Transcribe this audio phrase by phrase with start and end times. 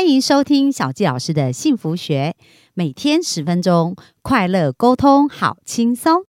[0.00, 2.34] 欢迎收听小纪老师的幸福学，
[2.72, 6.22] 每天十分钟，快乐沟通，好轻松。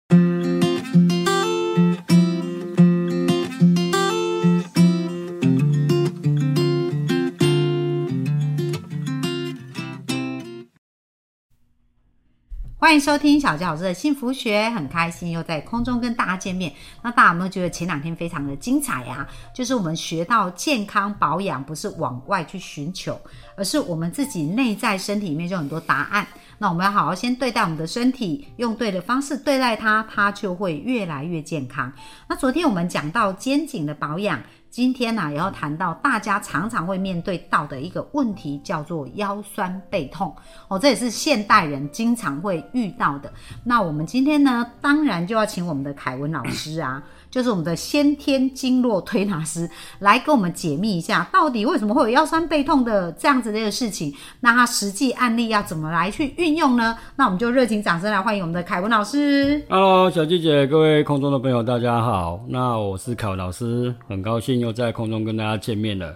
[12.77, 16.73] 欢迎收听小纪老师的幸福学，很开心又在空中跟大家见面。
[17.03, 19.25] 那大家有没有觉得前两天非常的精彩呀、
[19.55, 23.17] 就是我们学到健康保养不是往外去寻求，
[23.61, 26.25] 而是我们自己内在身体里面就很多答案。
[26.57, 31.93] 那我们要好好先对待我们的身体，用对的方式对待它，它就会越来越健康。
[32.27, 40.35] 那昨天我们讲到肩颈的保养，今天呢、也要谈到大家常常会面对到的一个问题，叫做腰酸背痛
[40.67, 43.31] 哦，这也是现代人经常会遇到的。
[43.63, 49.67] 那我们今天呢，当然就要请我们的凯文老师啊，就是我们的先天经络推拿师，
[49.99, 54.13] 来给我们解密一下，到底为什么会有腰酸背痛的这样子的一个事情？
[54.41, 56.97] 那他实际案例要怎么来去运用呢？
[57.15, 59.63] 那我们就热情掌声来欢迎我们的凯文老师。
[59.69, 62.43] Hello，小季姐，各位空中的朋友，大家好。
[62.49, 66.13] 那我是凯文老师，很高兴又在空中跟大家见面了。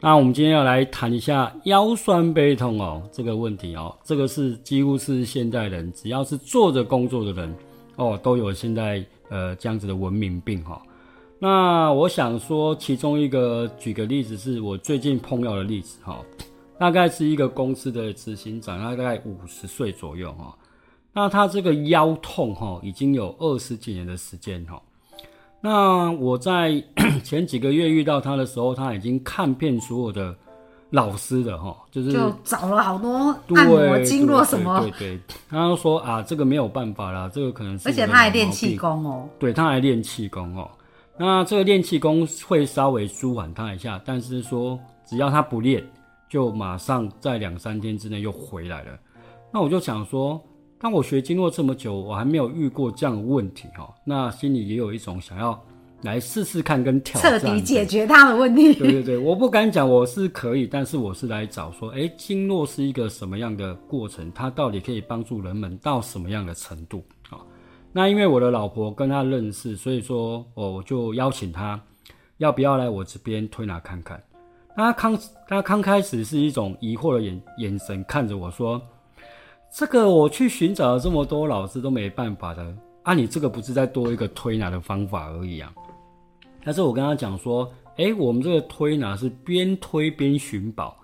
[0.00, 7.52] 那我们今天要来谈一下腰酸背痛哦这个问题哦，这个是几乎是现代人只要是坐着工作的人
[7.96, 10.82] 哦，都有现在呃这样子的文明病哈、
[11.38, 16.22] 那我想说，其中一个举个例子，是我最近碰到的例子哈、
[16.78, 20.54] 大概是一个公司的执行长，大概五十岁左右哈、
[21.14, 24.82] 那他这个腰痛哈，已经有二十几年的时间哈。
[25.62, 26.82] 那我在
[27.24, 30.36] 前几个月遇到他的时候，他已经看遍所有的
[30.90, 39.28] 老师的哈，就是就找了好多按摩经络什么，对对对，他都说啊，这个没有办法啦，这个可能是而且他还练气功哦。
[39.38, 40.68] 对，他还练气功哦。
[41.16, 45.84] 那这个练气功会稍微舒缓他一下，但是说只要他不练，
[46.28, 48.98] 就马上在两三天之内又回来了。
[49.52, 50.42] 那我就想说，
[50.80, 53.94] 当我学经络这么久，我还没有遇过这样的问题哈、哦。
[54.04, 55.52] 那心里也有一种想要
[56.02, 58.72] 来试试看跟挑战，彻底解决他的问题。
[58.74, 64.32] 对对对，我不敢讲我是可以，但是我是来找说，哎，经络是一个什么样的过程？
[64.32, 67.38] 它到底可以帮助人们到什么样的程度啊、
[67.92, 71.80] 那因为我的老婆跟他认识，所以说哦，我就邀请他，
[72.38, 74.22] 要不要来我这边推拿看看？
[74.76, 75.18] 那他刚
[75.48, 78.80] 他刚开始是一种疑惑的眼眼神看着我说
[79.74, 85.72] ：“这个我去寻找了这么多老师都没办法的啊，你这个不是再多一个推拿的方法而已啊？”
[86.64, 90.96] 但是我跟他讲说，诶，我们这个推拿是边推边寻宝，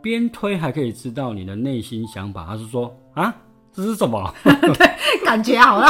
[0.00, 2.46] 边推还可以知道你的内心想法。
[2.46, 3.34] 他是说啊，
[3.72, 4.32] 这是什么？
[5.24, 5.86] 感觉好了，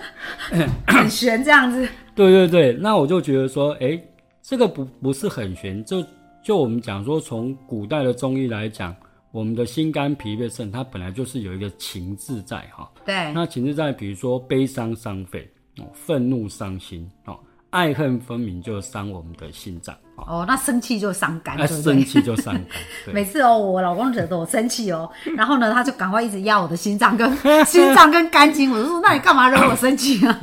[0.86, 1.86] 很悬这样子。
[2.14, 4.02] 对对对，那我就觉得说，诶，
[4.40, 6.02] 这个不不是很玄，就
[6.42, 8.94] 就我们讲说，从古代的中医来讲，
[9.32, 12.90] 我们的心肝脾肺肾，它本来就是有一个情志在哈。
[13.04, 17.38] 对，那情志在，比如说悲伤伤肺，哦，愤怒伤心，哦，
[17.74, 22.04] 爱恨分明就伤我们的心脏，哦，哦，那生气就伤肝，那对不对生？
[22.04, 22.64] 气就伤肝，
[23.12, 27.28] 每次哦，我老公惹得我生气哦， 然后呢，他就赶快一直压我的心脏跟
[27.66, 30.40] 心脏跟肝经，我就说，那你干嘛惹我生气啊？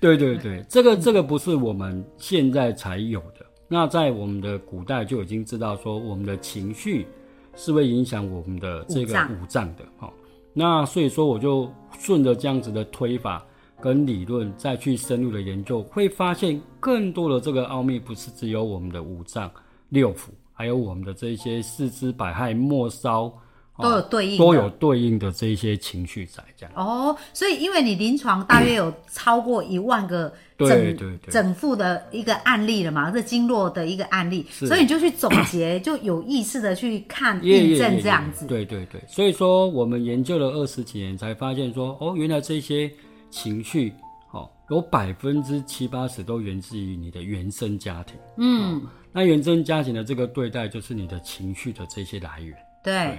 [0.00, 7.06] 对对对，这个这个不是我们现在才有的，那在我们的古代就已经知道说，我们的情绪
[7.54, 10.12] 是会影响我们的这个五脏的哈、哦。
[10.52, 11.70] 那所以说，我就
[12.00, 13.46] 顺着这样子的推法
[13.80, 19.50] 跟理论，再去深入的研究，会发现更多的这个奥秘，不是只有我们的五脏
[19.90, 23.32] 六腑，还有我们的这些四肢百骸末梢。
[23.78, 26.72] 都有对应的都有对应的这一些情绪在这样。
[26.74, 38.46] 哦，所以因为你临床大约有超过一万个整对对对整副的一个案例了嘛，这经络的一个案例，所以你就去总结，就有意识的去看 验证这样子。
[38.46, 42.90] 对对对，所以说我们研究了二十几年，才发现说，哦，原来这些
[43.30, 43.92] 情绪，
[44.32, 48.16] 哦，有百分之七八十都源自于你的原生家庭。
[48.36, 48.82] 嗯，
[49.12, 52.56] 那原生家庭的这个对待，就是你的情绪的这些来源。
[52.82, 53.18] 对，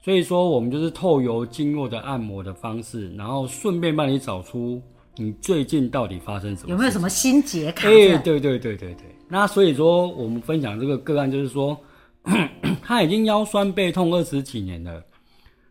[0.00, 4.80] 所以说，我们就是透由经络的按摩的方式，然后顺便帮你找出
[5.16, 8.18] 你最近到底发生什么，有没有什么心结卡哎、着？
[8.18, 9.04] 对对对对对。
[9.28, 11.78] 那所以说，我们分享这个个案，就是说，
[12.82, 15.02] 他已经腰酸背痛二十几年了，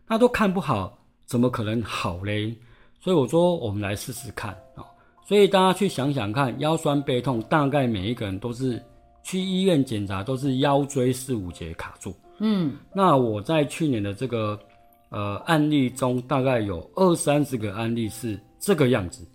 [0.06, 2.56] 他都看不好，怎么可能好嘞？
[3.02, 4.86] 所以我说，我们来试试看啊、哦。
[5.26, 8.80] 所以大家去想想看，腰酸背痛，大概每一个人都是
[9.24, 12.14] 去医院检查，都是腰椎四五节卡住。
[12.38, 14.56] 嗯，那我在去年的这个
[15.08, 19.26] 呃案例中，大概有二三十个案例是这个样子，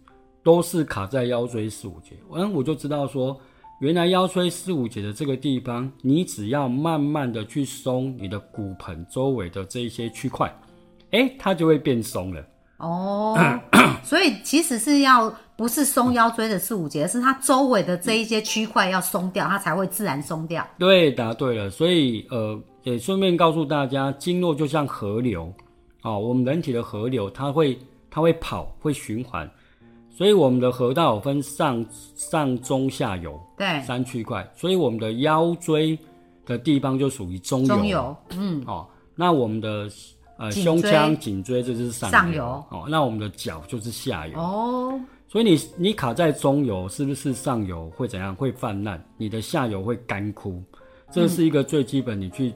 [0.44, 2.16] 都是卡在腰椎四五节。
[2.34, 3.38] 嗯，我就知道说，
[3.82, 10.54] 原来腰椎四五节的这个地方，你只要慢慢的去松你的骨盆周围的这一些区块，
[11.12, 12.46] 哎，它就会变松了。
[12.78, 13.38] 哦，
[14.04, 20.66] 所以其实是要不是松腰椎的四五节，是它周围的这一些区块要松掉，它才会自然松掉。
[20.78, 21.70] 对，答对了。
[21.70, 25.52] 所以呃，也顺便告诉大家，经络就像河流
[26.04, 27.78] 哦，我们人体的河流，它会
[28.10, 29.50] 它会跑，会循环。
[30.10, 31.86] 所以我们的河道有分上
[32.16, 34.48] 上中下游，对，三区块。
[34.56, 35.98] 所以我们的腰椎
[36.46, 39.88] 的地方就属于中游，中游，嗯，哦，那我们的
[40.38, 44.40] 呃胸腔、颈椎这就是上上游哦，那我们的脚就是下游。
[44.40, 48.36] 哦，所以你你卡在中游，是不是上游会怎样？
[48.36, 50.64] 会泛滥，你的下游会干枯，
[51.12, 52.54] 这是一个最基本，你去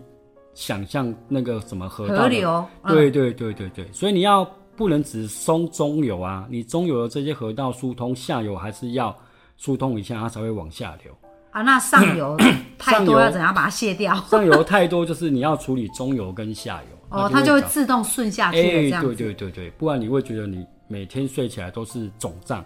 [0.54, 4.45] 想象那个什么河道河流，嗯对对对对对，所以你要
[4.75, 9.16] 不能只松中游啊，你中游的这些河道疏通，下游还是要
[9.57, 11.16] 疏通一下，它才会往下流。
[11.51, 12.38] 啊，那上游
[12.78, 14.16] 太多要怎样把它卸掉？
[14.30, 16.98] 上游太多，就是你要处理中游跟下游。
[17.11, 19.15] 哦，它就会自动顺下去哎、了，这样对。
[19.15, 22.63] 对对对，不然你会觉得你每天睡起来都是肿胀，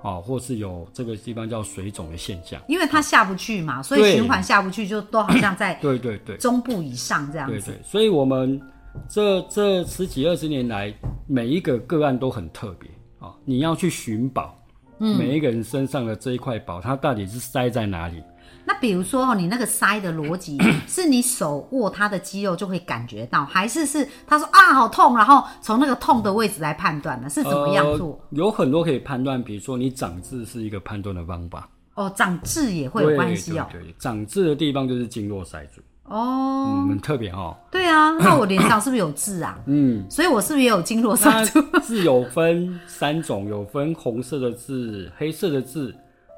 [0.00, 2.60] 哦，或是有这个地方叫水肿的现象。
[2.66, 7.60] 因为它下不去嘛，所以循环下不去，就都好像在对对对中部以上这样子。
[7.60, 8.60] 对对，所以我们
[9.08, 10.92] 这这十几二十年来，
[11.26, 12.88] 每一个个案都很特别
[13.18, 14.58] 啊、哦你要去寻宝，
[14.98, 18.22] 嗯每一个人身上的这一块宝，它到底是塞在哪里？
[18.66, 20.58] 那比如说哦，你那个塞的逻辑，
[20.88, 27.28] 是你手握它的肌肉就会感觉到，还是是他说啊好痛，然后从那个痛的位置来判断呢？
[27.28, 28.08] 是怎么样做？
[28.30, 28.38] 呃？
[28.38, 33.66] 有很多可以判断，比如说你长痣是一个判断的方法，哦，长痣也会有关系哦。
[33.70, 37.56] 对对对，长痣的地方就是经络塞住，哦，嗯，很特别哦。
[37.70, 39.58] 对啊，那我脸上是不是有痣啊？
[39.66, 41.62] 嗯，所以我是不是也有经络塞住？
[41.80, 45.94] 痣有分三种，有分红色的痣、黑色的痣，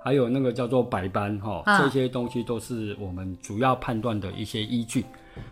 [0.06, 5.04] 还有那个叫做白斑哈、啊这些东西都是我们主要判断的一些依据。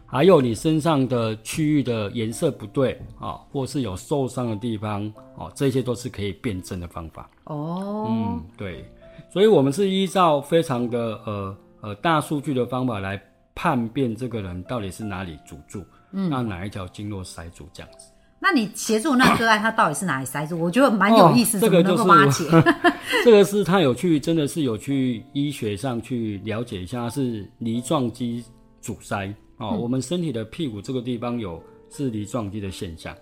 [0.06, 7.28] 还有你身上的区域的颜色不对啊、或是有受伤的地方哦，这些都是可以辨证的方法。
[7.46, 8.88] 哦，嗯，对，
[9.28, 13.20] 所以我们是依照非常的呃呃大数据的方法来
[13.56, 18.06] 判辨这个人到底是哪里阻住，嗯，那哪一条经络塞住这样子。
[18.44, 20.56] 那你协助那个个案，他到底是哪里塞住？
[20.60, 22.44] 我觉得蛮有意思，哦怎么能够帮他解？
[23.24, 28.44] 这个是他有去，真的是有去医学上去了解一下，是梨状肌
[28.82, 29.70] 阻塞哦。
[29.80, 33.16] 我们身体的屁股这个地方有是梨状肌的现象。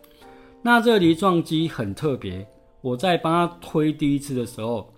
[0.60, 2.44] 那这个梨状肌很特别，
[2.80, 4.92] 我在帮他推第一次的时候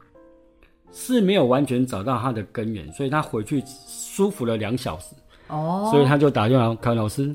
[0.90, 5.14] 是没有完全找到它的根源，所以他回去舒服了两小时，
[5.48, 7.34] 哦，所以他就打电话看老师，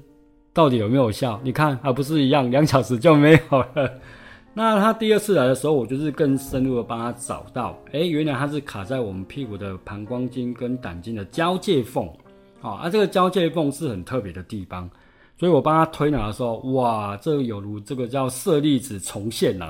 [0.54, 1.40] 到底有没有效？
[1.44, 3.90] 你看还不是一样，两小时就没有了。
[4.54, 12.10] 那他第二次来的时候，我就是更深入的帮他找到，哎、原来他是卡在我们屁股的膀胱经跟胆经的交界缝，
[12.60, 14.90] 好、啊，这个交界缝是很特别的地方，
[15.38, 19.70] 所以我帮他推拿的时候，哇，这有如这个叫舍利子重现呐、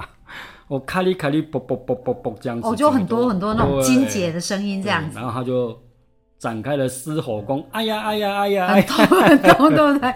[0.67, 3.83] 我 咔哩咔哩啵啵啵啵啵这样子，哦，就很多很多那种对。
[3.83, 5.77] 金姐的声音这样子，然后他就
[6.39, 10.13] 展开了狮吼功，哎呀哎呀哎呀哎呀，很痛很痛，对不对？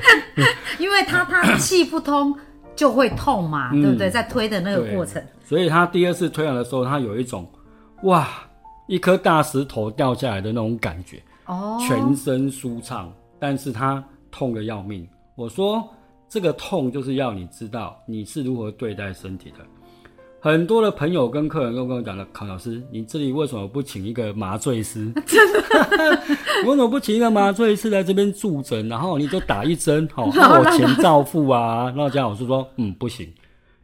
[0.80, 2.34] 因为他他气不通
[2.74, 4.08] 就会痛嘛，嗯对不对？
[4.10, 7.46] 在推的那个过程，所以他第二次推完的时候，他有一种
[8.04, 8.26] 哇，
[8.86, 15.06] 一颗大石头掉下来的那种感觉，哦，全身舒畅，但是他痛的要命。
[15.34, 15.86] 我说
[16.28, 19.58] 这个痛就是要你知道你是如何对待身体的。
[20.40, 25.12] 很多的朋友跟客人都跟我讲了，康老师，你这里为什么不请一个麻醉师？
[25.26, 26.22] 真的，
[26.64, 31.86] 为什么不请一个麻醉师来这边助诊，然后你就打一针，好、那我钱照付啊？
[31.96, 33.28] 然后这样我就说，嗯，不行，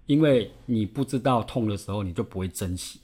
[0.07, 3.01] 因为你不知道痛的时候，你就不会珍惜。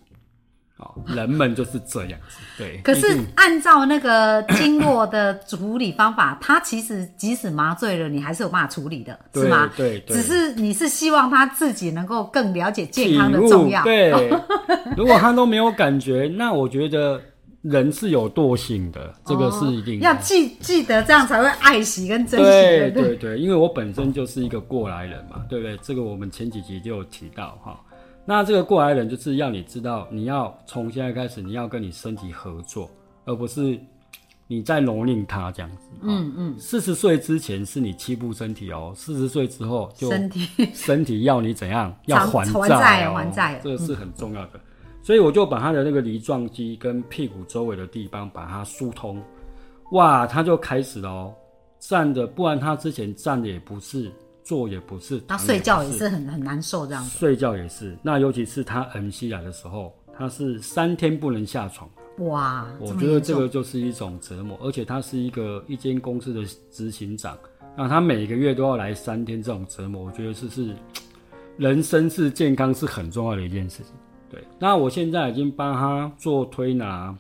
[0.80, 2.78] 哦，人们就是这样子，对。
[2.84, 9.70] 可是按照那个经络的处理方法，它其实即使麻醉了，你还是有办法处理的，是吗？
[9.76, 13.84] 对对只是你是希望他自己能够更了解健康的重要。
[13.84, 14.10] 对，
[14.96, 17.20] 如果他都没有感觉，那我觉得
[17.62, 20.06] 人是有惰性的，这个是一定的。
[20.06, 22.46] 要记记得这样才会爱惜跟珍惜。
[22.94, 25.76] 对对，因为我本身就是一个过来人嘛，对不对？
[25.82, 27.78] 这个我们前几集就有提到哈。
[28.24, 32.88] 那这个过来人就是要你知道，你要从现在开始，你要跟你身体合作，
[33.24, 33.78] 而不是
[34.46, 35.88] 你在蹂躏它这样子。
[36.02, 36.58] 嗯嗯。
[36.58, 41.94] 四十岁之前是你欺负身体哦，四十岁之后就身体 身体要你怎样？
[42.06, 44.60] 要偿还还债哦，还债这个是很重要的。
[45.02, 49.20] 所以我就把他的那个梨状肌跟屁股周围的地方把它疏通，
[49.92, 51.34] 哇，他就开始了哦，
[51.78, 54.12] 站的，不然他之前站的也不是，
[54.50, 56.08] 坐也不是，他睡觉也是。
[56.08, 57.16] 很很难受这样子。
[57.20, 57.96] 睡觉也是。
[58.02, 61.88] 那尤其是他恩西来的时候，他是三天不能下床，
[62.18, 67.38] 哇，我觉得这个就是一种折磨，而且他是一个一间公司的执行长，
[67.76, 70.74] 那他每个月都要来三天这种折磨，我觉得是是
[71.56, 73.92] 人生是健康是很重要的一件事情。
[74.28, 77.16] 对，那我现在已经帮他做推拿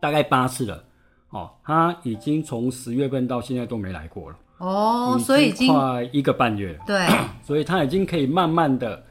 [0.00, 0.82] 大概八次了，
[1.28, 6.72] 哦，他已经从十月份到现在都没来过了，哦，所以已经快一个半月。
[6.74, 7.06] 了，对。
[7.42, 9.02] 所以他已经可以慢慢的，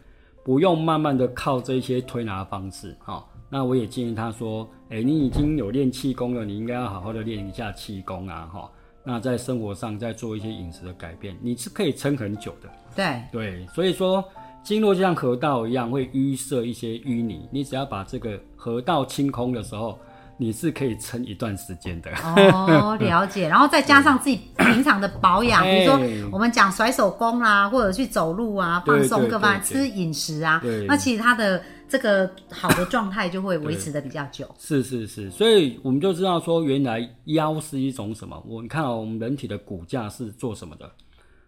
[0.45, 2.95] 不用慢慢的靠这些推拿方式。
[2.99, 3.23] 哈、哦。
[3.49, 8.71] 那我也建议他说，哎、你已经有练气功了，你应该要好好的练一下气功啊，哈、
[9.03, 12.69] 那在生活上再做一些饮食的改变，你是可以撑很久的。
[12.95, 13.21] 对。
[13.29, 14.23] 对，所以说
[14.63, 19.99] 经络就像河道一样，会淤塞一些淤泥，你只要把这个河道清空的时候，
[20.41, 22.09] 你是可以撑一段时间的。
[22.23, 23.47] 哦， 了解。
[23.47, 34.49] 然后再加上自己平常的保养，比如说哎我们讲甩手工啦，或者去走路啊，放松对各方面，吃饮食啊，那其实它的这个好的状态就会维持的比较久。
[34.57, 38.43] 是是是，所以我们就知道说，原来腰是一种什么？
[38.47, 40.89] 我你看哦，我们人体的骨架是做什么的？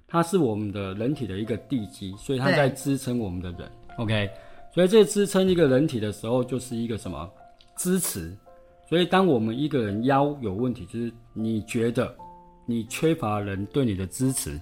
[0.07, 3.71] 它是我们的人体的一个地基，所以它在支撑我们的人。
[3.97, 4.29] OK，
[4.71, 7.27] 所以这支撑一个人体的时候，就是一个什么
[7.75, 8.31] 支持？
[8.93, 12.15] 所以当我们一个人腰有问题，就是你觉得
[12.63, 14.61] 你缺乏人对你的支持，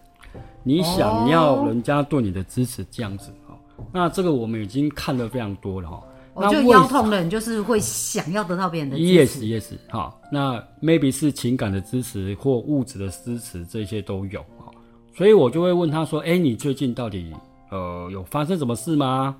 [0.63, 3.59] 你想要人家对你的支持，这样子哦。
[3.91, 6.01] 那这个我们已经看得非常多了哈、
[6.33, 14.71] 我就那腰痛的人就是会想要得到别人的支持，yes yes 好，那 maybe 是情感的支持或物质的支持，这些都有哈。
[15.13, 17.33] 所以我就会问他说：“哎、你最近到底
[17.69, 19.35] 呃有发生什么事吗？”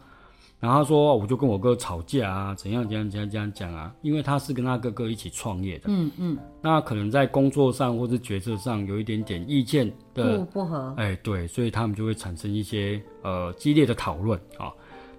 [0.61, 10.93] 然后他说：“我就跟我哥吵架啊，怎样怎样怎样怎样讲啊，因为他是跟他哥哥一起创业的，嗯嗯，那可能在工作上或是决策上有一点点意见的不不合。
[10.97, 14.71] 哎，对，所以他们就会产生一些呃激烈的讨论啊。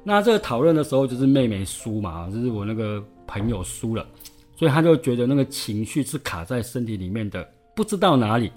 [0.05, 4.07] 那这个讨论的时候，就是妹妹输嘛，就是我那个朋友输了，
[4.55, 7.45] 所以他就觉得那个情绪是卡在身体里面的，
[7.75, 8.53] 不知道哪里，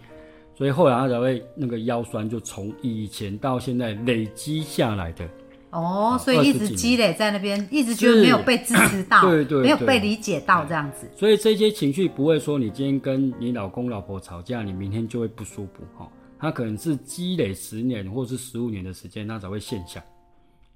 [0.55, 5.27] 所以后来他才会那个腰酸，就从以前到现在累积下来的。
[5.75, 11.09] 哦，所以一直积累在那边，一直觉得没有被支持到， 对对没有被理解到这样子。
[11.15, 16.09] 所以这些情绪不会说你今天跟你老公老婆吵架，你明天就会不舒服哈。
[16.39, 20.01] 它可能是积累十年或是十五年的时间，它才会现象。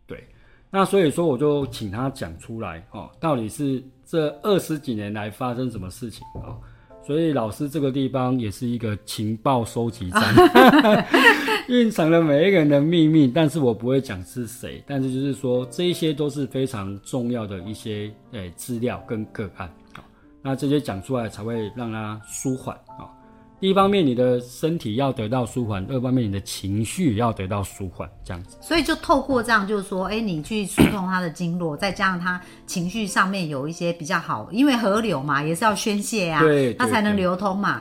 [0.06, 0.28] 对，
[0.70, 6.58] 那所以说我就请他讲出来哦，到底是这二十几年来发生什么事情哦。
[7.06, 10.22] 所以老师这个地方也是一个情报收集站，
[11.70, 20.02] 蕴藏了每一个人的秘密，但是我不会讲是谁，但是就是说这一些都是非常重要的一些诶资料跟个案啊、
[20.42, 23.06] 那这些讲出来才会让他舒缓啊。
[23.60, 28.58] 第一方面，你的身体要得到舒缓；二方面，你的情绪要得到舒缓，这样子。
[28.62, 37.80] 所以就透过这样，就是说，哎，你去疏通他的经络，再加上他情绪上面有一些比较好，因为河流嘛，也是要宣泄啊，对它才能流通嘛。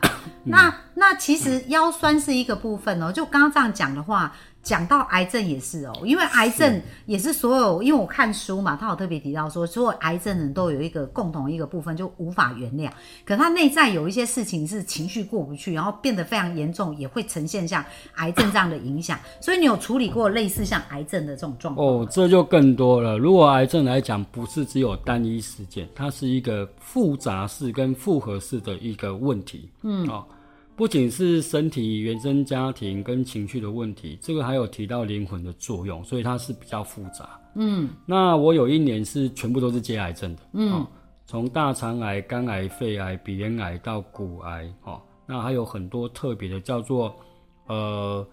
[0.49, 4.35] 那那其实腰酸是一个部分哦，就刚刚这样讲的话。
[4.61, 12.91] 讲到癌症也是哦，因为癌症也是所有，因为我看书嘛，他有特别提到说，所有癌症人都有一个共同一个部分，就无法原谅。
[13.25, 17.83] 可他内在有一些事情是情绪过不去，然后变得非常严重，也会呈现像
[18.17, 19.19] 癌症这样的影响。
[19.41, 21.87] 所以你有处理过类似像癌症的这种状况？
[21.87, 23.17] 哦，这就更多了。
[23.17, 29.71] 如果癌症来讲，不是只有单一事件，它是一个复杂式跟复合式的一个问题。
[29.83, 30.27] 嗯，哦，
[30.79, 37.29] 不仅是身体、原生家庭跟情绪的问题，这个还有提到灵魂的作用，所以它是比较复杂。
[37.57, 40.43] 嗯，那我有一年是全部都是接癌症的。
[40.53, 40.87] 嗯，
[41.27, 47.13] 从大肠癌、肝癌、肺癌、鼻咽癌到骨癌，哦，那还有很多特别的，叫做
[47.67, 48.25] 呃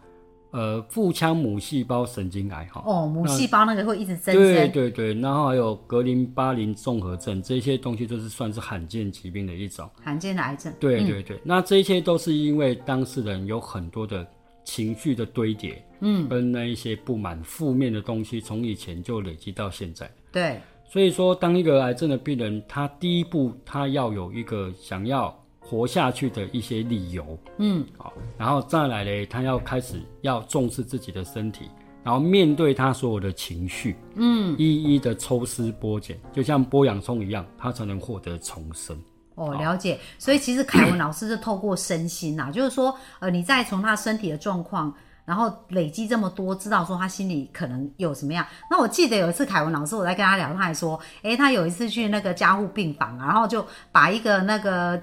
[0.56, 4.72] 呃腹腔母细胞神经癌，哈、哦，母细胞那个会一直增对生。
[4.72, 9.90] 对对对，然后还有格林巴林综合症这些东西，都是算是罕见疾病的一种。
[10.02, 10.72] 罕见的癌症。
[10.80, 14.26] 对对对，那这些都是因为当事人有很多的
[14.64, 20.10] 情绪的堆叠，嗯，跟那一些不满、负面的东西，从以前就累积到现在。
[20.32, 31.70] 对，所以说，当一个癌症的病人，他第一步他要有一个想要活下去的一些理由，嗯，好，然后再来嘞，他要开始要重视自己的身体，
[32.04, 38.96] 然后面对他所有的情绪，嗯，一一的抽丝剥茧，就像剥洋葱一样，他才能获得重生。
[39.34, 40.00] 哦，了解。
[40.20, 44.94] 所以其实凯文老师是透过身心呐、就是说，呃，你再从他身体的状况。
[45.26, 48.46] 然后累积这么多，知道说他心里可能有什么样。
[48.70, 55.02] 那我记得有一次凯文老师我在跟他聊，他还说，诶，他有一次去那个加护病房啊，然后就把一个那个、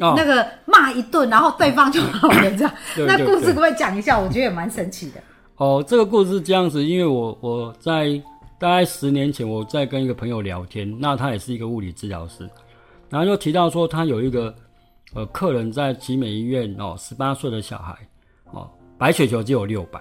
[0.00, 2.74] 哦那个骂一顿，然后对方就好了这样。
[2.96, 4.18] 对对对那故事可不可以讲一下？
[4.18, 5.20] 我觉得也蛮神奇的。
[5.56, 8.20] 哦，这个故事是这样子，因为我我在
[8.58, 12.48] 大概十年前，我在跟一个朋友聊天，那他也是一个物理治疗师，
[13.08, 14.52] 然后就提到说他有一个
[15.14, 17.94] 呃客人在集美医院哦，十八岁的小孩
[18.52, 20.00] 哦，白血球只有六百。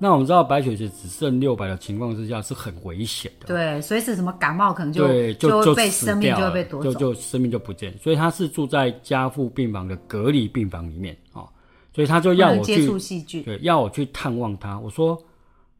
[0.00, 6.92] 那我们知道白血球只剩六百的情况之下是很危险的，对，随时什么感冒可能就对就就会被生命就会被夺走。
[6.92, 7.92] 就就生命就不见。
[7.98, 11.48] 所以他是住在加护病房的隔离病房里面哦，
[11.92, 14.78] 所以他就不要我去接触细菌，对，要我去探望他。
[14.78, 15.20] 我说，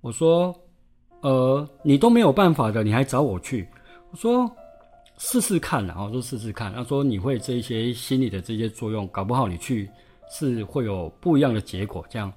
[0.00, 0.52] 我说，
[1.20, 3.68] 呃，你都没有办法的，你还找我去？
[4.10, 4.50] 我说
[5.16, 6.72] 试试看然后我说试试看。
[6.72, 9.88] 他说你会这些心理的这些作用，搞不好你去
[10.28, 12.04] 是会有不一样的结果。
[12.10, 12.32] 这样，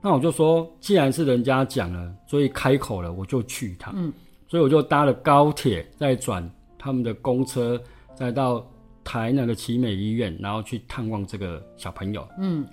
[0.00, 3.92] 那我就说，既然是人家讲了，所以开口了，我就去一趟。
[3.96, 4.12] 嗯，
[4.46, 7.80] 所以我就搭了高铁，再转他们的公车，
[8.14, 8.64] 再到
[9.02, 12.26] 台南的奇美医院，然后去探望这个小朋友。
[12.38, 12.64] 嗯，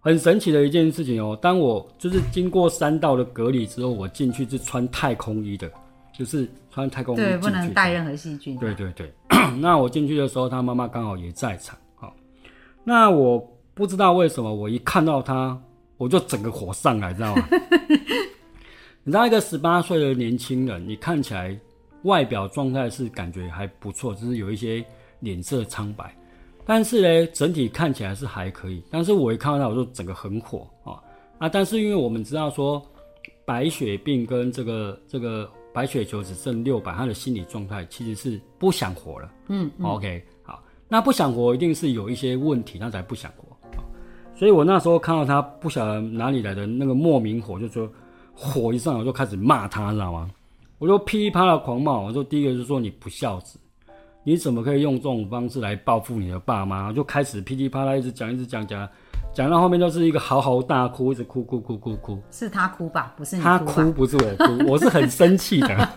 [0.00, 5.70] 很神奇的一件事情哦，当我就是经过三道的隔离之后，我进去是穿太空衣的，
[6.12, 8.56] 就是穿太空衣对，不能带任何细菌。
[8.58, 9.12] 对对对，
[9.60, 11.78] 那我进去的时候，他妈妈刚好也在场。
[11.94, 12.12] 好，
[12.82, 13.38] 那我
[13.74, 15.56] 不知道为什么，我一看到他，
[16.02, 17.48] 我就整个火上来，知道吗？
[19.04, 21.56] 你知道一个十八岁的年轻人，你看起来
[22.02, 24.84] 外表状态是感觉还不错，只是有一些
[25.20, 26.12] 脸色苍白，
[26.66, 28.82] 但是呢，整体看起来是还可以。
[28.90, 30.98] 但是我一看到他，我就整个很火啊
[31.38, 31.48] 啊！
[31.48, 32.84] 但是因为我们知道说，
[33.44, 39.32] 白血病跟这个这个白血球只剩六百，他的心理状态其实是不想活了。
[39.48, 43.51] 嗯，OK，好，那不想活一定是有一些问题，他才不想活。
[44.42, 47.88] 所以我那时候看到他不晓得哪里来的那个莫名火，就说
[48.34, 50.28] 火一上来我就开始骂他，知道吗？
[50.80, 53.56] 我就噼里啪啦狂骂，我说第一个就说你不孝子，
[54.24, 56.92] 你怎么可以用这种方式来报复你的爸妈？
[56.92, 58.88] 就开始噼里啪啦一直讲，一直讲讲，
[59.32, 62.20] 讲到后面就是一个嚎嚎大哭，一直哭哭哭哭哭。
[62.32, 63.14] 是他哭吧？
[63.16, 63.60] 不是你他？
[63.60, 65.88] 哭不是我哭，我是很生气的。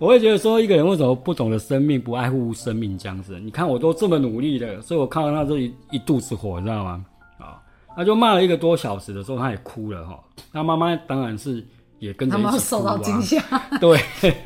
[0.00, 3.38] 我会觉得说，一个人为什么不懂得生命，不爱护生命这样子？
[3.38, 7.04] 你看我都这么努力的，所以我看到他这一一肚子火，你知道吗？
[7.38, 7.60] 啊，
[7.94, 10.18] 他就骂了一个多小时的时候，他也哭了哈。
[10.54, 11.62] 他妈妈当然是
[11.98, 13.38] 也跟着他一起哭们受到啊惊吓。
[13.78, 14.00] 对，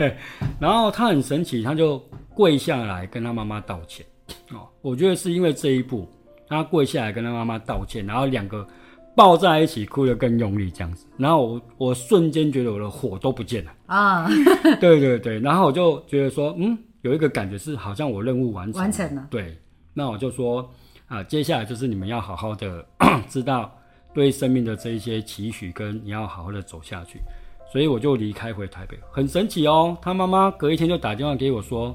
[0.59, 2.03] 然后他很神奇，他就
[2.35, 4.05] 跪下来跟他妈妈道歉。
[4.51, 6.09] 哦，我觉得是因为这一步，
[6.49, 8.67] 他跪下来跟他妈妈道歉，然后两个
[9.15, 11.07] 抱在一起哭得更用力这样子。
[11.17, 13.73] 然后我我瞬间觉得我的火都不见了。
[13.87, 14.29] 啊、
[14.81, 19.27] 对对对，然后我就觉得说，嗯，有一个感觉是好像我任务完成完成了。
[19.31, 19.57] 对，
[19.93, 20.69] 那我就说
[21.07, 22.85] 啊，接下来就是你们要好好的
[23.29, 23.71] 知道
[24.13, 27.21] 对生命的这一些期许，跟你要好好的走下去。
[27.71, 29.97] 所以我就离开回台北，很神奇哦。
[30.01, 31.95] 他妈妈隔一天就打电话给我说，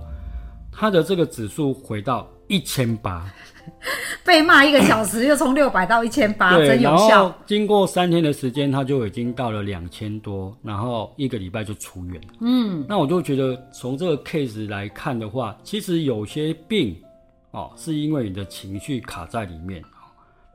[0.71, 3.32] 他的这个指数回到一千八，
[4.25, 7.34] 被骂一个小时，又从六百到一千八，对，真有效。
[7.45, 12.27] 经过三天的时间，他就已经到了两千多，然后一个礼拜就出院了。
[12.41, 16.95] 嗯，那我就觉得从这个 case 来看的话，其实有些病
[17.51, 19.82] 哦，是因为你的情绪卡在里面。
[19.82, 19.86] 哦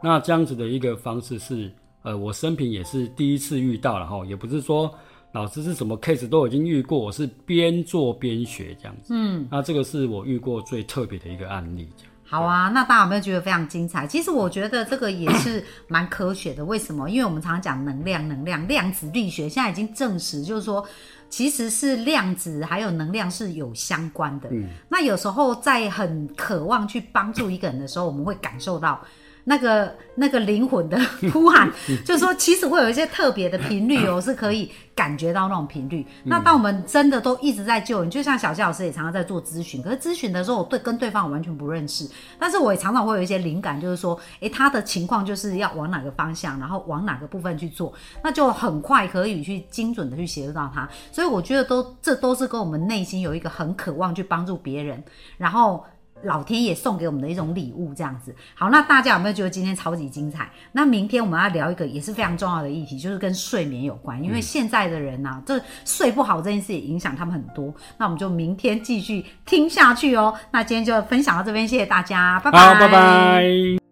[0.03, 1.73] 那这样子的一个方式是，
[2.03, 4.95] 呃，我生平也是第一次遇到了哈，也不是说
[5.33, 9.15] 老师是什么 case 都已经遇过，我是边做边学这样子。
[9.15, 11.89] 嗯，那这个是我遇过最特别的一个案例。
[11.97, 14.07] 这样好啊，那大家有没有觉得非常精彩？
[14.07, 16.65] 其实我觉得这个也是蛮科学的。
[16.65, 17.09] 为什么？
[17.09, 20.85] 因为我们常常讲能量，能量，量子力学现在已经证实，就是说，
[21.29, 24.49] 其实是量子还有能量是有相关的。
[24.51, 29.01] 嗯，那有时候在很渴望去帮助一个人的时候，我们会感受到。
[29.45, 30.99] 那个那个灵魂的
[31.33, 31.71] 呼喊，
[32.05, 36.07] 就是说，其实会有一些特别的频率哦， 是可以感觉到那种频率。
[36.25, 50.89] 那当我们真的都一直在救人，就像小谢老师也常常在做咨询，可是咨询的时候，我对跟对方我完全不认识，但是我也常常会有一些灵感，就是说，诶，他的情况就是要往哪个方向，然后往哪个部分去做，那就很快可以去精准的去协助到他。
[51.13, 55.05] 所以我觉得都这都是跟我们内心有一个很渴望去帮助别人，
[55.37, 55.85] 然后。
[56.23, 58.35] 老天爷送给我们的一种礼物，这样子。
[58.55, 60.49] 好，那大家有没有觉得今天超级精彩？
[60.73, 64.23] 那明天我们要聊一个也是非常重要的议题，就是跟睡眠有关。
[64.23, 67.75] 因为现在的人呐、啊，这睡不好这件事也影响他们很多。
[67.99, 70.35] 那我们就明天继续听下去哦。
[70.51, 73.84] 那今天就分享到这边，谢谢大家，拜拜，拜拜。